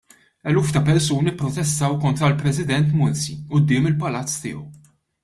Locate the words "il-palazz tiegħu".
3.91-4.65